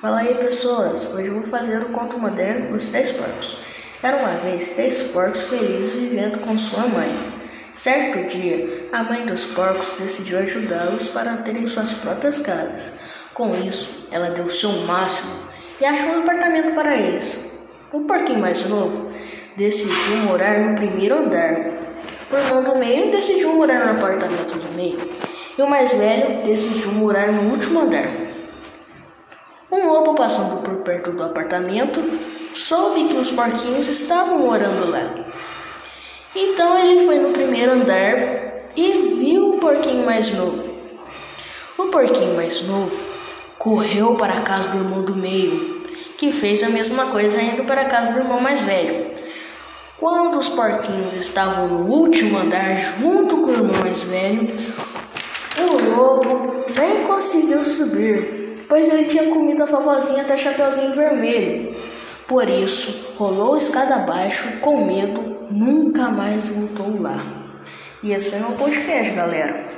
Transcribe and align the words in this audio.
Fala 0.00 0.20
aí 0.20 0.34
pessoas, 0.34 1.12
hoje 1.12 1.28
vou 1.28 1.42
fazer 1.42 1.82
o 1.82 1.90
conto 1.90 2.18
moderno 2.18 2.72
dos 2.72 2.88
três 2.88 3.12
porcos. 3.12 3.58
Era 4.02 4.16
uma 4.16 4.30
vez 4.38 4.68
três 4.68 5.02
porcos 5.02 5.42
felizes 5.42 5.92
vivendo 6.00 6.38
com 6.38 6.56
sua 6.56 6.86
mãe. 6.86 7.14
Certo 7.74 8.26
dia, 8.26 8.88
a 8.94 9.02
mãe 9.02 9.26
dos 9.26 9.44
porcos 9.44 9.92
decidiu 9.98 10.38
ajudá-los 10.38 11.10
para 11.10 11.36
terem 11.36 11.66
suas 11.66 11.92
próprias 11.92 12.38
casas. 12.38 12.94
Com 13.34 13.54
isso, 13.56 14.08
ela 14.10 14.30
deu 14.30 14.46
o 14.46 14.50
seu 14.50 14.70
máximo 14.86 15.32
e 15.78 15.84
achou 15.84 16.12
um 16.12 16.20
apartamento 16.20 16.72
para 16.72 16.96
eles. 16.96 17.50
O 17.92 18.00
porquinho 18.00 18.40
mais 18.40 18.64
novo 18.64 19.12
decidiu 19.54 20.16
morar 20.24 20.60
no 20.60 20.76
primeiro 20.76 21.14
andar. 21.14 21.60
O 22.32 22.36
irmão 22.36 22.62
do 22.62 22.78
meio 22.78 23.10
decidiu 23.10 23.52
morar 23.52 23.84
no 23.84 23.98
apartamento 23.98 24.56
do 24.56 24.74
meio. 24.74 24.96
E 25.58 25.60
o 25.60 25.68
mais 25.68 25.92
velho 25.92 26.42
decidiu 26.42 26.90
morar 26.92 27.30
no 27.30 27.50
último 27.50 27.80
andar. 27.80 28.29
Um 29.72 29.86
lobo 29.86 30.14
passando 30.14 30.62
por 30.62 30.78
perto 30.78 31.12
do 31.12 31.22
apartamento 31.22 32.02
soube 32.52 33.04
que 33.04 33.16
os 33.16 33.30
porquinhos 33.30 33.86
estavam 33.86 34.38
morando 34.38 34.90
lá. 34.90 35.08
Então 36.34 36.76
ele 36.76 37.06
foi 37.06 37.20
no 37.20 37.28
primeiro 37.28 37.74
andar 37.74 38.16
e 38.74 39.14
viu 39.16 39.50
o 39.50 39.58
porquinho 39.58 40.04
mais 40.04 40.34
novo. 40.34 40.74
O 41.78 41.84
porquinho 41.84 42.34
mais 42.34 42.62
novo 42.62 42.96
correu 43.58 44.16
para 44.16 44.34
a 44.34 44.40
casa 44.40 44.70
do 44.70 44.78
irmão 44.78 45.02
do 45.02 45.14
meio, 45.14 45.86
que 46.18 46.32
fez 46.32 46.64
a 46.64 46.68
mesma 46.68 47.06
coisa 47.06 47.40
indo 47.40 47.62
para 47.62 47.82
a 47.82 47.88
casa 47.88 48.10
do 48.10 48.18
irmão 48.18 48.40
mais 48.40 48.62
velho. 48.62 49.12
Quando 49.98 50.36
os 50.36 50.48
porquinhos 50.48 51.12
estavam 51.12 51.68
no 51.68 51.86
último 51.86 52.38
andar 52.38 52.76
junto 52.76 53.36
com 53.36 53.50
o 53.50 53.52
irmão 53.52 53.80
mais 53.80 54.02
velho, 54.02 54.48
o 55.58 55.96
lobo 55.96 56.64
nem 56.74 57.04
conseguiu 57.04 57.62
subir 57.62 58.39
pois 58.70 58.88
ele 58.88 59.04
tinha 59.04 59.28
comido 59.28 59.64
a 59.64 59.66
vovozinha 59.66 60.22
até 60.22 60.36
Chapeuzinho 60.36 60.92
Vermelho. 60.92 61.74
Por 62.28 62.48
isso, 62.48 63.14
rolou 63.16 63.56
escada 63.56 63.96
abaixo 63.96 64.60
com 64.60 64.86
medo, 64.86 65.38
nunca 65.50 66.04
mais 66.04 66.48
voltou 66.48 67.02
lá. 67.02 67.26
E 68.00 68.12
esse 68.12 68.30
foi 68.30 68.38
meu 68.38 68.52
podcast, 68.52 69.12
galera. 69.12 69.68